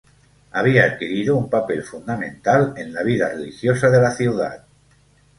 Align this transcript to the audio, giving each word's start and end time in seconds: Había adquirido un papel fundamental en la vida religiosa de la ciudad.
Había 0.49 0.85
adquirido 0.85 1.35
un 1.37 1.47
papel 1.47 1.83
fundamental 1.83 2.73
en 2.75 2.91
la 2.91 3.03
vida 3.03 3.29
religiosa 3.29 3.87
de 3.91 4.01
la 4.01 4.09
ciudad. 4.09 4.63